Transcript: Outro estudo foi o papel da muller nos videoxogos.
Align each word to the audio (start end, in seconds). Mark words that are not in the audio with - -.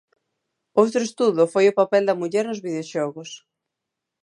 Outro 0.81 0.99
estudo 1.09 1.43
foi 1.53 1.65
o 1.67 1.77
papel 1.79 2.03
da 2.07 2.17
muller 2.21 2.45
nos 2.47 2.63
videoxogos. 2.65 3.29